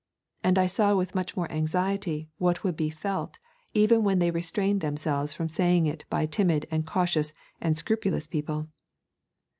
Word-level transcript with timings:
And 0.43 0.57
I 0.57 0.65
saw 0.65 0.95
with 0.95 1.13
much 1.13 1.37
more 1.37 1.51
anxiety 1.51 2.27
what 2.39 2.63
would 2.63 2.75
be 2.75 2.89
felt 2.89 3.37
even 3.75 4.03
when 4.03 4.17
they 4.17 4.31
restrained 4.31 4.81
themselves 4.81 5.31
from 5.31 5.47
saying 5.47 5.85
it 5.85 6.05
by 6.09 6.25
timid 6.25 6.65
and 6.71 6.87
cautious 6.87 7.31
and 7.61 7.77
scrupulous 7.77 8.25
people. 8.25 8.67